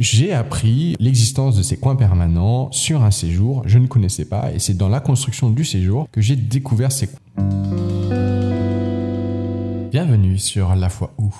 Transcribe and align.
J'ai 0.00 0.32
appris 0.32 0.96
l'existence 0.98 1.58
de 1.58 1.62
ces 1.62 1.76
coins 1.76 1.94
permanents 1.94 2.72
sur 2.72 3.04
un 3.04 3.10
séjour, 3.10 3.62
je 3.66 3.76
ne 3.76 3.86
connaissais 3.86 4.24
pas, 4.24 4.50
et 4.50 4.58
c'est 4.58 4.72
dans 4.72 4.88
la 4.88 4.98
construction 4.98 5.50
du 5.50 5.62
séjour 5.62 6.08
que 6.10 6.22
j'ai 6.22 6.36
découvert 6.36 6.90
ces 6.90 7.08
coins. 7.08 7.20
Bienvenue 9.90 10.38
sur 10.38 10.74
La 10.74 10.88
foi 10.88 11.12
où. 11.18 11.34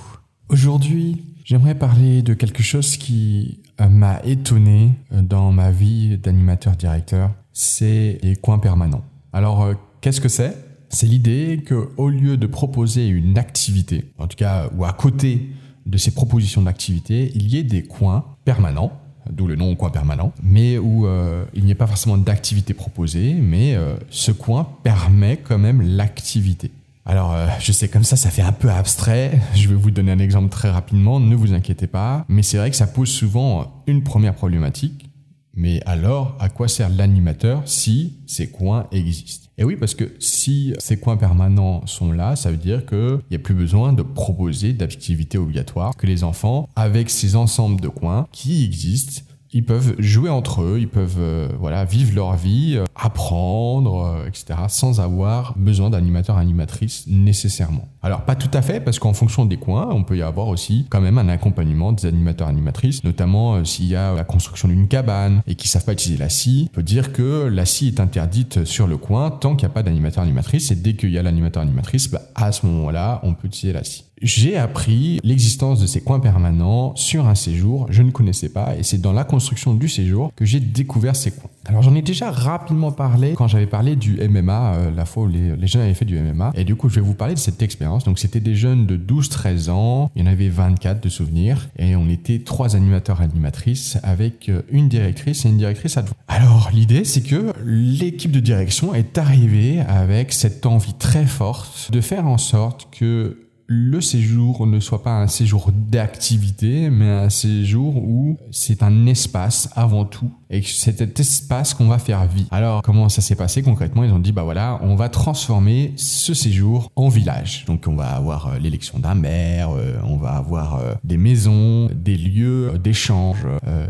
Aujourd'hui, 0.50 1.24
j'aimerais 1.42 1.74
parler 1.74 2.20
de 2.20 2.34
quelque 2.34 2.62
chose 2.62 2.98
qui 2.98 3.60
euh, 3.80 3.88
m'a 3.88 4.20
étonné 4.24 4.92
euh, 5.14 5.22
dans 5.22 5.52
ma 5.52 5.70
vie 5.70 6.18
d'animateur-directeur, 6.18 7.30
c'est 7.54 8.18
les 8.22 8.36
coins 8.36 8.58
permanents. 8.58 9.04
Alors, 9.32 9.62
euh, 9.62 9.72
qu'est-ce 10.02 10.20
que 10.20 10.28
c'est? 10.28 10.54
C'est 10.90 11.06
l'idée 11.06 11.62
que 11.64 11.88
au 11.96 12.10
lieu 12.10 12.36
de 12.36 12.46
proposer 12.46 13.06
une 13.06 13.38
activité, 13.38 14.12
en 14.18 14.26
tout 14.26 14.36
cas, 14.36 14.68
ou 14.76 14.84
à 14.84 14.92
côté 14.92 15.48
de 15.90 15.98
ces 15.98 16.12
propositions 16.12 16.62
d'activité, 16.62 17.32
il 17.34 17.48
y 17.48 17.58
ait 17.58 17.64
des 17.64 17.82
coins 17.82 18.24
permanents, 18.44 18.92
d'où 19.28 19.46
le 19.46 19.56
nom 19.56 19.74
coin 19.74 19.90
permanent, 19.90 20.32
mais 20.42 20.78
où 20.78 21.06
euh, 21.06 21.44
il 21.52 21.64
n'y 21.64 21.72
a 21.72 21.74
pas 21.74 21.86
forcément 21.86 22.16
d'activité 22.16 22.74
proposée, 22.74 23.34
mais 23.34 23.74
euh, 23.74 23.96
ce 24.08 24.30
coin 24.32 24.68
permet 24.82 25.36
quand 25.36 25.58
même 25.58 25.82
l'activité. 25.82 26.70
Alors, 27.06 27.34
euh, 27.34 27.48
je 27.58 27.72
sais 27.72 27.88
comme 27.88 28.04
ça, 28.04 28.16
ça 28.16 28.30
fait 28.30 28.42
un 28.42 28.52
peu 28.52 28.70
abstrait. 28.70 29.40
Je 29.54 29.68
vais 29.68 29.74
vous 29.74 29.90
donner 29.90 30.12
un 30.12 30.18
exemple 30.20 30.48
très 30.48 30.70
rapidement, 30.70 31.18
ne 31.18 31.34
vous 31.34 31.52
inquiétez 31.54 31.88
pas. 31.88 32.24
Mais 32.28 32.42
c'est 32.42 32.56
vrai 32.56 32.70
que 32.70 32.76
ça 32.76 32.86
pose 32.86 33.08
souvent 33.08 33.82
une 33.86 34.04
première 34.04 34.34
problématique. 34.34 35.09
Mais 35.54 35.80
alors, 35.84 36.36
à 36.38 36.48
quoi 36.48 36.68
sert 36.68 36.88
l'animateur 36.88 37.62
si 37.66 38.18
ces 38.26 38.50
coins 38.50 38.86
existent? 38.92 39.48
Et 39.58 39.64
oui, 39.64 39.76
parce 39.76 39.94
que 39.94 40.14
si 40.20 40.72
ces 40.78 40.98
coins 40.98 41.16
permanents 41.16 41.86
sont 41.86 42.12
là, 42.12 42.34
ça 42.34 42.50
veut 42.50 42.56
dire 42.56 42.86
qu'il 42.86 43.20
n'y 43.30 43.36
a 43.36 43.40
plus 43.40 43.54
besoin 43.54 43.92
de 43.92 44.02
proposer 44.02 44.72
d'activités 44.72 45.36
obligatoires, 45.36 45.94
que 45.96 46.06
les 46.06 46.24
enfants, 46.24 46.68
avec 46.76 47.10
ces 47.10 47.36
ensembles 47.36 47.80
de 47.80 47.88
coins 47.88 48.26
qui 48.32 48.64
existent, 48.64 49.22
ils 49.52 49.64
peuvent 49.64 49.94
jouer 49.98 50.30
entre 50.30 50.62
eux, 50.62 50.78
ils 50.78 50.88
peuvent 50.88 51.16
euh, 51.18 51.48
voilà 51.58 51.84
vivre 51.84 52.14
leur 52.14 52.36
vie, 52.36 52.76
euh, 52.76 52.84
apprendre, 52.94 54.04
euh, 54.04 54.28
etc. 54.28 54.60
sans 54.68 55.00
avoir 55.00 55.54
besoin 55.56 55.90
d'animateur 55.90 56.36
animatrice 56.36 57.04
nécessairement. 57.08 57.88
Alors 58.02 58.22
pas 58.22 58.36
tout 58.36 58.50
à 58.54 58.62
fait 58.62 58.80
parce 58.80 58.98
qu'en 58.98 59.12
fonction 59.12 59.44
des 59.44 59.56
coins, 59.56 59.88
on 59.90 60.04
peut 60.04 60.16
y 60.16 60.22
avoir 60.22 60.48
aussi 60.48 60.86
quand 60.88 61.00
même 61.00 61.18
un 61.18 61.28
accompagnement 61.28 61.92
des 61.92 62.06
animateurs 62.06 62.48
animatrices, 62.48 63.02
notamment 63.04 63.64
s'il 63.64 63.86
y 63.86 63.96
a 63.96 64.14
la 64.14 64.24
construction 64.24 64.68
d'une 64.68 64.88
cabane 64.88 65.42
et 65.46 65.54
qui 65.54 65.68
savent 65.68 65.84
pas 65.84 65.92
utiliser 65.92 66.18
la 66.18 66.28
scie, 66.28 66.68
on 66.70 66.74
peut 66.74 66.82
dire 66.82 67.12
que 67.12 67.48
la 67.52 67.66
scie 67.66 67.88
est 67.88 68.00
interdite 68.00 68.64
sur 68.64 68.86
le 68.86 68.96
coin 68.96 69.30
tant 69.30 69.56
qu'il 69.56 69.66
n'y 69.66 69.72
a 69.72 69.74
pas 69.74 69.82
d'animateur 69.82 70.22
animatrice 70.22 70.70
et 70.70 70.76
dès 70.76 70.94
qu'il 70.94 71.10
y 71.10 71.18
a 71.18 71.22
l'animateur 71.22 71.62
animatrice, 71.62 72.10
bah, 72.10 72.22
à 72.34 72.52
ce 72.52 72.66
moment-là, 72.66 73.20
on 73.24 73.34
peut 73.34 73.48
utiliser 73.48 73.72
la 73.72 73.84
scie 73.84 74.04
j'ai 74.22 74.56
appris 74.56 75.18
l'existence 75.24 75.80
de 75.80 75.86
ces 75.86 76.02
coins 76.02 76.20
permanents 76.20 76.94
sur 76.96 77.26
un 77.26 77.34
séjour. 77.34 77.86
Je 77.90 78.02
ne 78.02 78.10
connaissais 78.10 78.50
pas 78.50 78.76
et 78.76 78.82
c'est 78.82 78.98
dans 78.98 79.12
la 79.12 79.24
construction 79.24 79.39
du 79.74 79.88
séjour 79.88 80.32
que 80.36 80.44
j'ai 80.44 80.60
découvert 80.60 81.16
ces 81.16 81.30
coins. 81.30 81.50
Alors 81.66 81.82
j'en 81.82 81.94
ai 81.94 82.02
déjà 82.02 82.30
rapidement 82.30 82.92
parlé 82.92 83.34
quand 83.34 83.48
j'avais 83.48 83.66
parlé 83.66 83.96
du 83.96 84.16
MMA, 84.28 84.74
euh, 84.74 84.90
la 84.90 85.04
fois 85.04 85.24
où 85.24 85.26
les, 85.26 85.56
les, 85.56 85.66
jeunes 85.66 85.82
avaient 85.82 85.94
fait 85.94 86.04
du 86.04 86.18
MMA. 86.18 86.52
Et 86.54 86.64
du 86.64 86.74
coup, 86.74 86.88
je 86.88 86.96
vais 86.96 87.00
vous 87.00 87.14
parler 87.14 87.34
de 87.34 87.38
cette 87.38 87.62
expérience. 87.62 88.04
Donc 88.04 88.18
c'était 88.18 88.40
des 88.40 88.54
jeunes 88.54 88.86
de 88.86 88.96
12-13 88.96 89.70
ans. 89.70 90.10
Il 90.16 90.22
y 90.22 90.28
en 90.28 90.30
avait 90.30 90.48
24 90.48 91.02
de 91.02 91.08
souvenirs. 91.08 91.68
Et 91.78 91.96
on 91.96 92.08
était 92.08 92.40
trois 92.40 92.76
animateurs 92.76 93.20
animatrices 93.20 93.98
avec 94.02 94.48
euh, 94.48 94.62
une 94.70 94.88
directrice 94.88 95.44
et 95.44 95.48
une 95.48 95.58
directrice 95.58 95.96
adjointe. 95.96 96.16
Alors 96.28 96.70
l'idée, 96.72 97.04
c'est 97.04 97.22
que 97.22 97.52
l'équipe 97.64 98.32
de 98.32 98.40
direction 98.40 98.94
est 98.94 99.18
arrivée 99.18 99.80
avec 99.80 100.32
cette 100.32 100.66
envie 100.66 100.94
très 100.94 101.26
forte 101.26 101.90
de 101.92 102.00
faire 102.00 102.26
en 102.26 102.38
sorte 102.38 102.88
que 102.90 103.49
le 103.72 104.00
séjour 104.00 104.66
ne 104.66 104.80
soit 104.80 105.04
pas 105.04 105.12
un 105.12 105.28
séjour 105.28 105.70
d'activité, 105.72 106.90
mais 106.90 107.08
un 107.08 107.30
séjour 107.30 107.98
où 107.98 108.36
c'est 108.50 108.82
un 108.82 109.06
espace 109.06 109.70
avant 109.76 110.04
tout 110.04 110.32
et 110.50 110.62
c'est 110.62 110.98
cet 110.98 111.20
espace 111.20 111.74
qu'on 111.74 111.86
va 111.86 111.98
faire 111.98 112.26
vie. 112.26 112.46
Alors, 112.50 112.82
comment 112.82 113.08
ça 113.08 113.22
s'est 113.22 113.36
passé 113.36 113.62
concrètement? 113.62 114.02
Ils 114.02 114.12
ont 114.12 114.18
dit, 114.18 114.32
bah 114.32 114.42
voilà, 114.42 114.80
on 114.82 114.96
va 114.96 115.08
transformer 115.08 115.92
ce 115.94 116.34
séjour 116.34 116.90
en 116.96 117.08
village. 117.08 117.64
Donc, 117.66 117.84
on 117.86 117.94
va 117.94 118.08
avoir 118.08 118.48
euh, 118.48 118.58
l'élection 118.58 118.98
d'un 118.98 119.14
maire, 119.14 119.70
euh, 119.70 119.94
on 120.04 120.16
va 120.16 120.30
avoir 120.30 120.76
euh, 120.76 120.94
des 121.04 121.16
maisons, 121.16 121.88
des 121.94 122.16
lieux 122.16 122.72
d'échange. 122.82 123.46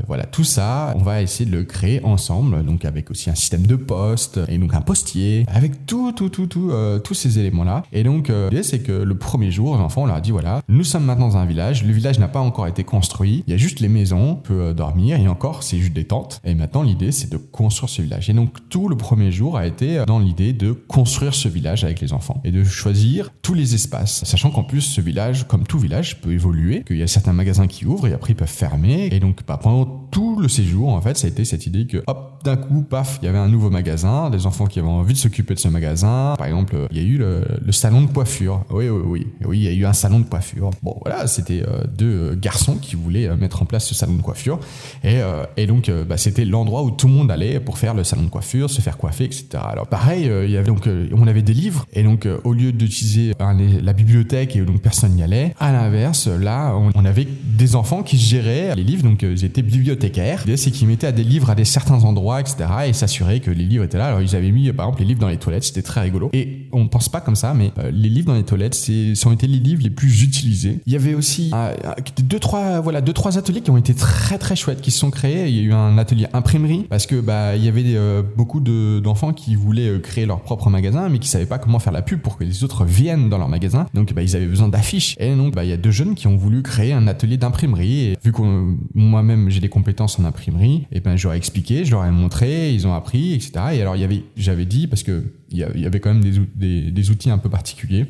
voilà, 0.07 0.25
tout 0.25 0.45
ça, 0.45 0.93
on 0.97 1.03
va 1.03 1.23
essayer 1.23 1.51
de 1.51 1.57
le 1.57 1.65
créer 1.65 2.05
ensemble, 2.05 2.65
donc 2.65 2.85
avec 2.85 3.11
aussi 3.11 3.31
un 3.31 3.35
système 3.35 3.67
de 3.67 3.77
poste 3.77 4.39
et 4.49 4.59
donc 4.59 4.75
un 4.75 4.83
postier, 4.83 5.47
avec 5.49 5.87
tout, 5.87 6.13
tout, 6.13 6.29
tout, 6.29 6.47
tout, 6.47 6.71
tous 7.03 7.15
ces 7.15 7.39
éléments-là. 7.39 7.85
Et 7.93 8.03
donc, 8.03 8.29
l'idée, 8.29 8.63
c'est 8.63 8.81
que 8.81 8.93
le 8.93 9.17
premier 9.17 9.51
jour, 9.51 9.70
les 9.77 9.83
enfants, 9.83 10.03
on 10.03 10.07
leur 10.07 10.17
a 10.17 10.21
dit, 10.21 10.31
voilà, 10.31 10.63
nous 10.69 10.85
sommes 10.85 11.05
maintenant 11.05 11.29
dans 11.29 11.37
un 11.37 11.47
village, 11.47 11.85
le 11.85 11.93
village 11.93 12.19
n'a 12.19 12.29
pas 12.29 12.41
encore 12.41 12.67
été 12.67 12.85
construit, 12.85 13.45
il 13.47 13.51
y 13.51 13.55
a 13.55 13.57
juste 13.57 13.81
les 13.81 13.89
maisons, 13.89 14.31
on 14.31 14.35
peut 14.37 14.75
dormir, 14.75 15.19
et 15.19 15.29
encore, 15.29 15.63
c'est 15.63 15.79
juste 15.79 15.93
des 15.93 16.05
tentes. 16.05 16.41
Et 16.45 16.55
maintenant, 16.55 16.83
l'idée, 16.83 17.13
c'est 17.13 17.31
de 17.31 17.37
construire 17.37 17.91
ce 17.91 18.03
village. 18.03 18.31
Et 18.31 18.33
donc, 18.33 18.69
tout 18.69 18.89
le 18.89 18.97
premier 18.97 19.31
jour 19.33 19.57
a 19.57 19.67
été 19.67 20.05
dans 20.07 20.19
l'idée 20.19 20.53
de 20.53 20.73
construire 20.73 21.35
ce 21.35 21.49
village 21.49 21.85
avec 21.85 22.01
les 22.01 22.13
enfants 22.13 22.41
et 22.45 22.51
de 22.51 22.65
choisir 22.65 23.31
tous 23.43 23.55
les 23.55 23.75
espaces. 23.75 24.25
Sachant 24.25 24.51
qu'en 24.51 24.65
plus, 24.65 24.83
ce 24.83 25.01
village, 25.01 25.47
comme 25.47 25.65
tout 25.65 25.79
village, 25.79 26.21
peut 26.21 26.33
évoluer, 26.33 26.83
qu'il 26.85 26.97
y 26.97 27.03
a 27.03 27.07
certains 27.07 27.33
magasins 27.33 27.67
qui 27.67 27.87
ouvrent 27.87 28.07
et 28.07 28.13
après 28.13 28.33
ils 28.33 28.37
peuvent 28.37 28.49
fermer. 28.49 29.09
Et 29.13 29.21
donc, 29.21 29.41
bah, 29.47 29.59
pendant 29.63 29.85
tout 30.11 30.41
le 30.41 30.49
séjour, 30.49 30.89
en 30.89 31.01
fait, 31.01 31.17
ça 31.17 31.27
a 31.27 31.31
été 31.31 31.45
cette 31.45 31.67
idée 31.67 31.87
que, 31.87 32.03
hop, 32.07 32.41
d'un 32.45 32.57
coup, 32.57 32.83
paf, 32.83 33.19
il 33.23 33.27
y 33.27 33.29
avait 33.29 33.39
un 33.39 33.49
nouveau 33.49 33.71
magasin, 33.71 34.31
des 34.31 34.47
enfants 34.47 34.67
qui 34.67 34.79
avaient 34.79 34.89
envie 34.89 35.15
de 35.15 35.19
s'occuper 35.19 35.55
de 35.55 35.59
ce 35.59 35.69
magasin. 35.69 36.35
Par 36.39 36.47
exemple, 36.47 36.77
il 36.91 36.97
y 36.97 37.01
a 37.01 37.05
eu 37.05 37.19
le, 37.19 37.45
salon 37.73 38.03
de 38.03 38.09
coiffure. 38.09 38.65
Oui, 38.71 38.89
oui, 38.89 39.03
oui. 39.05 39.27
Oui, 39.45 39.60
il 39.61 39.65
y 39.65 39.69
a 39.69 39.73
eu 39.73 39.87
un 39.87 39.93
salon 39.93 40.21
de 40.21 40.25
coiffure. 40.25 40.71
Bon, 40.83 40.97
voilà, 41.05 41.27
c'était 41.27 41.63
euh, 41.67 41.85
deux 41.87 42.35
garçons 42.35 42.77
qui 42.77 42.97
voulaient 42.97 43.29
euh, 43.29 43.37
mettre 43.37 43.63
en 43.63 43.67
place 43.67 43.87
ce 43.87 43.95
salon 43.95 44.15
de 44.15 44.23
coiffure. 44.23 44.61
Et, 45.05 45.21
euh, 45.21 45.45
donc, 45.67 45.91
bah, 46.09 46.17
c'était 46.17 46.45
l'endroit 46.45 46.83
où 46.83 46.91
tout 46.91 47.07
le 47.07 47.13
monde 47.13 47.31
allait 47.31 47.61
pour 47.61 47.79
faire 47.79 47.95
le 47.95 48.03
salon 48.03 48.25
de 48.25 48.29
coiffure, 48.29 48.69
se 48.71 48.81
faire 48.81 48.97
coiffer, 48.97 49.25
etc. 49.25 49.63
Alors 49.71 49.87
pareil, 49.87 50.29
euh, 50.29 50.45
il 50.45 50.51
y 50.51 50.57
avait 50.57 50.67
donc 50.67 50.87
euh, 50.87 51.09
on 51.13 51.27
avait 51.27 51.43
des 51.43 51.55
livres 51.55 51.87
et 51.93 52.03
donc 52.03 52.27
euh, 52.27 52.39
au 52.45 52.53
lieu 52.53 52.73
d'utiliser 52.73 53.33
la 53.39 53.93
bibliothèque 53.93 54.57
et 54.57 54.61
donc 54.61 54.81
personne 54.81 55.13
n'y 55.13 55.23
allait, 55.23 55.55
à 55.59 55.73
l'inverse, 55.73 56.27
là 56.27 56.75
on, 56.75 57.05
avait 57.05 57.27
des 57.45 57.77
enfants 57.77 58.03
qui 58.03 58.19
géraient 58.19 58.75
les 58.77 58.85
livres, 58.85 59.03
donc 59.03 59.23
ils 59.23 59.45
étaient 59.45 59.63
bibliothécaires. 59.63 60.43
L'idée 60.45 60.57
c'est 60.57 60.71
qu'ils 60.71 60.89
mettaient 60.89 61.13
des 61.13 61.25
livres 61.25 61.51
à 61.51 61.55
des 61.55 61.65
certains 61.65 62.05
endroits, 62.05 62.41
etc. 62.41 62.57
et 62.87 62.93
s'assuraient 62.93 63.41
que 63.41 63.51
les 63.51 63.65
livres 63.65 63.85
étaient 63.85 63.99
là. 63.99 64.09
Alors 64.09 64.21
ils 64.21 64.37
avaient 64.37 64.51
mis 64.51 64.71
par 64.73 64.87
exemple 64.87 65.03
les 65.03 65.09
livres 65.09 65.21
dans 65.21 65.29
les 65.29 65.39
toilettes, 65.39 65.65
c'était 65.65 65.83
très 65.83 66.01
rigolo. 66.01 66.31
Et 66.33 66.60
on 66.73 66.89
pense 66.89 67.09
pas 67.09 67.21
comme 67.21 67.37
ça, 67.37 67.55
mais 67.55 67.73
les 67.93 68.09
livres 68.09 68.29
dans 68.29 68.35
les 68.35 68.45
toilettes, 68.45 68.75
c'est 68.75 69.15
ont 69.27 69.33
été 69.33 69.47
les 69.47 69.59
livres 69.59 69.83
les 69.83 69.91
plus 69.91 70.23
utilisés. 70.23 70.81
Il 70.87 70.93
y 70.93 70.97
avait 70.97 71.15
aussi 71.15 71.51
deux 72.23 72.39
trois 72.39 72.81
voilà 72.81 73.01
deux 73.01 73.13
trois 73.13 73.39
ateliers 73.39 73.61
qui 73.61 73.71
ont 73.71 73.77
été 73.77 73.95
très 73.95 74.39
très 74.39 74.57
chouettes 74.57 74.81
qui 74.81 74.91
se 74.91 74.99
sont 74.99 75.11
créés. 75.11 75.49
Il 75.49 75.55
y 75.55 75.61
a 75.61 75.63
eu 75.63 75.73
un 75.73 75.99
atelier 75.99 76.27
imprimerie 76.33 76.87
parce 76.89 77.07
que 77.07 77.21
bah 77.21 77.57
il 77.57 77.65
y 77.65 77.69
avait 77.69 77.85
euh, 77.87 78.23
beaucoup 78.37 78.61
d'enfants 78.61 79.33
qui 79.33 79.55
voulaient 79.55 79.89
euh, 79.89 79.99
créer 79.99 80.27
leur 80.27 80.41
propre 80.43 80.71
magasin 80.71 81.09
mais 81.09 81.19
qui 81.19 81.29
savaient 81.29 81.47
pas 81.47 81.59
comment 81.59 81.79
faire 81.79 81.93
la 81.93 82.03
pub 82.03 82.21
pour 82.21 82.37
que 82.37 82.45
les 82.45 82.65
autres 82.65 82.85
viennent 82.85 83.29
dans 83.29 83.39
leur 83.39 83.49
magasin. 83.49 83.87
Donc 83.95 84.13
bah, 84.15 84.23
ils 84.23 84.37
avaient 84.37 84.47
besoin 84.47 84.69
d'affiches. 84.69 85.17
Et 85.19 85.35
donc 85.35 85.55
bah 85.55 85.65
il 85.65 85.71
y 85.71 85.73
a 85.73 85.77
deux 85.77 85.91
jeunes 85.91 86.15
qui 86.15 86.27
ont 86.27 86.37
voulu 86.37 86.63
créer 86.63 86.93
un 86.93 87.07
atelier 87.07 87.37
d'imprimerie 87.37 88.01
et 88.01 88.17
vu 88.23 88.33
que 88.33 88.43
moi-même 88.95 89.51
j'ai 89.51 89.61
des 89.61 89.69
compétences 89.69 90.19
en 90.19 90.25
imprimerie, 90.25 90.87
et 90.93 91.01
ben 91.01 91.17
j'aurais 91.17 91.37
expliqué, 91.37 91.85
je 91.85 91.91
leur 91.91 92.05
ai 92.05 92.11
montré, 92.11 92.73
ils 92.73 92.87
ont 92.87 92.95
appris, 92.95 93.35
etc. 93.35 93.53
Et 93.73 93.81
alors 93.81 93.97
il 93.97 94.03
y 94.03 94.05
avait 94.05 94.25
j'avais 94.37 94.65
dit 94.65 94.87
parce 94.87 95.03
que 95.03 95.25
il 95.51 95.59
y 95.59 95.87
avait 95.87 96.01
quand 96.01 96.15
même 96.15 96.23
des, 96.23 97.11
outils 97.11 97.31
un 97.31 97.39
peu 97.39 97.51
particuliers 97.51 98.07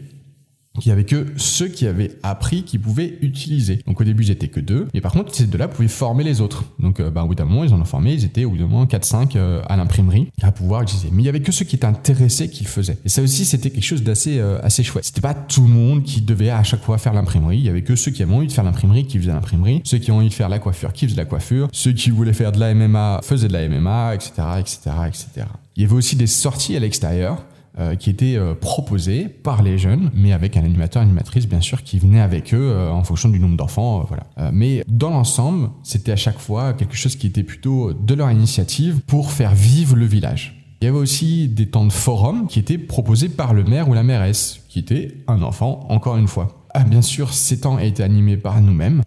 il 0.78 0.88
y 0.88 0.92
avait 0.92 1.04
que 1.04 1.26
ceux 1.36 1.68
qui 1.68 1.86
avaient 1.86 2.12
appris 2.22 2.62
qui 2.62 2.78
pouvaient 2.78 3.18
utiliser. 3.22 3.80
Donc 3.86 4.00
au 4.00 4.04
début, 4.04 4.30
étaient 4.30 4.48
que 4.48 4.60
deux, 4.60 4.86
mais 4.94 5.00
par 5.00 5.12
contre, 5.12 5.34
ces 5.34 5.46
deux-là 5.46 5.66
pouvaient 5.66 5.88
former 5.88 6.22
les 6.22 6.40
autres. 6.40 6.64
Donc 6.78 7.00
euh, 7.00 7.10
bah, 7.10 7.24
au 7.24 7.26
bout 7.26 7.34
d'un 7.34 7.44
moment, 7.44 7.64
ils 7.64 7.74
en 7.74 7.80
ont 7.80 7.84
formé, 7.84 8.12
ils 8.12 8.24
étaient 8.24 8.44
au 8.44 8.50
bout 8.50 8.58
d'un 8.58 8.66
moment 8.66 8.84
4-5 8.84 9.32
euh, 9.36 9.62
à 9.66 9.76
l'imprimerie 9.76 10.28
à 10.42 10.52
pouvoir 10.52 10.82
utiliser. 10.82 11.08
Mais 11.12 11.22
il 11.22 11.26
y 11.26 11.28
avait 11.28 11.40
que 11.40 11.52
ceux 11.52 11.64
qui 11.64 11.76
étaient 11.76 11.86
intéressés 11.86 12.48
qui 12.48 12.64
faisaient. 12.64 12.98
Et 13.04 13.08
ça 13.08 13.22
aussi, 13.22 13.44
c'était 13.44 13.70
quelque 13.70 13.84
chose 13.84 14.02
d'assez 14.02 14.38
euh, 14.38 14.60
assez 14.62 14.82
chouette. 14.82 15.04
C'était 15.04 15.20
pas 15.20 15.34
tout 15.34 15.62
le 15.62 15.68
monde 15.68 16.04
qui 16.04 16.20
devait 16.20 16.50
à 16.50 16.62
chaque 16.62 16.82
fois 16.82 16.98
faire 16.98 17.12
l'imprimerie. 17.12 17.58
Il 17.58 17.64
y 17.64 17.68
avait 17.68 17.82
que 17.82 17.96
ceux 17.96 18.12
qui 18.12 18.22
avaient 18.22 18.34
envie 18.34 18.46
de 18.46 18.52
faire 18.52 18.64
l'imprimerie 18.64 19.06
qui 19.06 19.18
faisaient 19.18 19.32
l'imprimerie, 19.32 19.82
ceux 19.84 19.98
qui 19.98 20.12
ont 20.12 20.18
envie 20.18 20.28
de 20.28 20.34
faire 20.34 20.48
la 20.48 20.60
coiffure 20.60 20.92
qui 20.92 21.06
faisaient 21.06 21.16
la 21.16 21.24
coiffure, 21.24 21.68
ceux 21.72 21.92
qui 21.92 22.10
voulaient 22.10 22.32
faire 22.32 22.52
de 22.52 22.60
la 22.60 22.74
MMA 22.74 23.20
faisaient 23.24 23.48
de 23.48 23.52
la 23.52 23.68
MMA, 23.68 24.14
etc., 24.14 24.32
etc., 24.60 24.90
etc. 25.08 25.46
Il 25.80 25.84
y 25.84 25.86
avait 25.86 25.94
aussi 25.94 26.14
des 26.14 26.26
sorties 26.26 26.76
à 26.76 26.78
l'extérieur 26.78 27.42
euh, 27.78 27.94
qui 27.94 28.10
était 28.10 28.36
euh, 28.36 28.52
proposé 28.52 29.28
par 29.28 29.62
les 29.62 29.78
jeunes, 29.78 30.10
mais 30.12 30.34
avec 30.34 30.58
un 30.58 30.62
animateur, 30.62 31.00
animatrice 31.00 31.48
bien 31.48 31.62
sûr 31.62 31.84
qui 31.84 31.98
venait 31.98 32.20
avec 32.20 32.52
eux 32.52 32.70
euh, 32.70 32.90
en 32.90 33.02
fonction 33.02 33.30
du 33.30 33.40
nombre 33.40 33.56
d'enfants, 33.56 34.04
voilà. 34.06 34.52
mais 34.52 34.84
dans 34.88 35.08
l'ensemble, 35.08 35.70
c'était 35.82 36.12
à 36.12 36.16
chaque 36.16 36.38
fois 36.38 36.74
quelque 36.74 36.96
chose 36.96 37.16
qui 37.16 37.28
était 37.28 37.44
plutôt 37.44 37.94
de 37.94 38.12
leur 38.12 38.30
initiative 38.30 39.00
pour 39.06 39.32
faire 39.32 39.54
vivre 39.54 39.96
le 39.96 40.04
village. 40.04 40.62
Il 40.82 40.84
y 40.84 40.88
avait 40.88 40.98
aussi 40.98 41.48
des 41.48 41.70
temps 41.70 41.86
de 41.86 41.92
forum 41.92 42.46
qui 42.46 42.58
étaient 42.58 42.76
proposés 42.76 43.30
par 43.30 43.54
le 43.54 43.64
maire 43.64 43.88
ou 43.88 43.94
la 43.94 44.02
mairesse, 44.02 44.60
qui 44.68 44.80
était 44.80 45.14
un 45.28 45.40
enfant, 45.40 45.86
encore 45.88 46.18
une 46.18 46.28
fois. 46.28 46.66
Ah, 46.74 46.84
bien 46.84 47.00
sûr, 47.00 47.32
ces 47.32 47.60
temps 47.60 47.78
étaient 47.78 48.02
animés 48.02 48.36
par 48.36 48.60
nous-mêmes. 48.60 49.00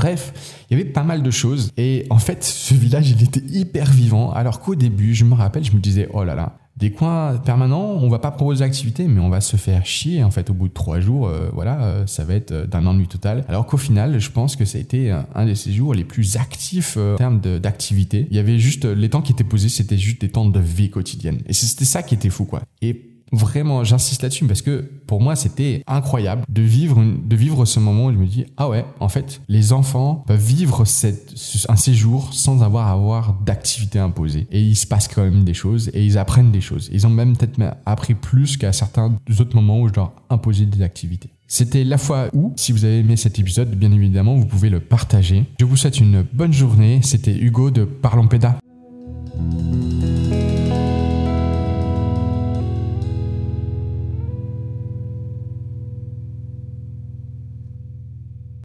Bref, 0.00 0.32
il 0.70 0.76
y 0.78 0.80
avait 0.80 0.90
pas 0.90 1.02
mal 1.02 1.22
de 1.22 1.30
choses 1.30 1.70
et 1.76 2.06
en 2.10 2.18
fait, 2.18 2.42
ce 2.44 2.74
village, 2.74 3.10
il 3.10 3.22
était 3.22 3.42
hyper 3.48 3.90
vivant 3.90 4.32
alors 4.32 4.60
qu'au 4.60 4.74
début, 4.74 5.14
je 5.14 5.24
me 5.24 5.34
rappelle, 5.34 5.64
je 5.64 5.72
me 5.72 5.80
disais, 5.80 6.08
oh 6.12 6.24
là 6.24 6.34
là, 6.34 6.56
Des 6.76 6.92
coins 6.92 7.36
permanents, 7.44 7.98
on 8.00 8.08
va 8.08 8.18
pas 8.18 8.30
proposer 8.30 8.60
d'activité, 8.64 9.06
mais 9.06 9.20
on 9.20 9.28
va 9.28 9.42
se 9.42 9.56
faire 9.58 9.84
chier 9.84 10.24
en 10.24 10.30
fait 10.30 10.48
au 10.48 10.54
bout 10.54 10.68
de 10.68 10.72
trois 10.72 10.98
jours. 11.00 11.26
euh, 11.28 11.50
voilà, 11.52 11.82
euh, 11.82 12.06
ça 12.06 12.24
va 12.24 12.32
être 12.34 12.52
euh, 12.52 12.66
d'un 12.66 12.86
ennui 12.86 13.06
total. 13.06 13.44
Alors 13.48 13.66
qu'au 13.66 13.76
final, 13.76 14.18
je 14.18 14.30
pense 14.30 14.56
que 14.56 14.64
ça 14.64 14.78
a 14.78 14.80
été 14.80 15.10
un, 15.10 15.26
un 15.34 15.44
des 15.44 15.56
séjours 15.56 15.92
les 15.92 16.04
plus 16.04 16.36
actifs 16.36 16.96
en 16.96 17.16
termes 17.16 17.40
de- 17.40 17.58
d'activité. 17.58 18.26
Il 18.30 18.36
y 18.36 18.40
avait 18.40 18.58
juste 18.58 18.86
les 18.86 19.10
temps 19.10 19.20
qui 19.20 19.32
étaient 19.32 19.44
posés, 19.44 19.68
c'était 19.68 19.98
juste 19.98 20.22
des 20.22 20.30
temps 20.30 20.48
de 20.48 20.60
vie 20.60 20.88
quotidienne. 20.88 21.40
Et 21.46 21.52
c'était 21.52 21.84
ça 21.84 22.02
qui 22.02 22.14
était 22.14 22.30
fou, 22.30 22.46
quoi. 22.46 22.62
Vraiment, 23.32 23.84
j'insiste 23.84 24.22
là-dessus 24.22 24.46
parce 24.46 24.62
que 24.62 24.90
pour 25.06 25.20
moi, 25.20 25.36
c'était 25.36 25.82
incroyable 25.86 26.42
de 26.48 26.62
vivre, 26.62 27.02
de 27.02 27.36
vivre 27.36 27.64
ce 27.64 27.78
moment 27.78 28.06
où 28.06 28.12
je 28.12 28.18
me 28.18 28.26
dis, 28.26 28.46
ah 28.56 28.68
ouais, 28.68 28.84
en 28.98 29.08
fait, 29.08 29.40
les 29.48 29.72
enfants 29.72 30.24
peuvent 30.26 30.40
vivre 30.40 30.84
un 31.68 31.76
séjour 31.76 32.32
sans 32.34 32.62
avoir 32.62 32.88
à 32.88 32.92
avoir 32.92 33.34
d'activité 33.44 33.98
imposée. 33.98 34.46
Et 34.50 34.60
il 34.60 34.76
se 34.76 34.86
passe 34.86 35.08
quand 35.08 35.22
même 35.22 35.44
des 35.44 35.54
choses 35.54 35.90
et 35.94 36.04
ils 36.04 36.18
apprennent 36.18 36.50
des 36.50 36.60
choses. 36.60 36.88
Ils 36.92 37.06
ont 37.06 37.10
même 37.10 37.36
peut-être 37.36 37.60
appris 37.86 38.14
plus 38.14 38.56
qu'à 38.56 38.72
certains 38.72 39.16
autres 39.38 39.54
moments 39.54 39.80
où 39.80 39.88
je 39.88 39.94
leur 39.94 40.12
imposais 40.28 40.66
des 40.66 40.82
activités. 40.82 41.30
C'était 41.46 41.82
la 41.82 41.98
fois 41.98 42.28
où, 42.32 42.52
si 42.56 42.70
vous 42.70 42.84
avez 42.84 43.00
aimé 43.00 43.16
cet 43.16 43.38
épisode, 43.40 43.74
bien 43.74 43.90
évidemment, 43.90 44.36
vous 44.36 44.46
pouvez 44.46 44.70
le 44.70 44.78
partager. 44.78 45.46
Je 45.58 45.64
vous 45.64 45.76
souhaite 45.76 45.98
une 45.98 46.24
bonne 46.32 46.52
journée. 46.52 47.00
C'était 47.02 47.36
Hugo 47.36 47.70
de 47.72 47.84
Parlons 47.84 48.28
Pédas. 48.28 48.56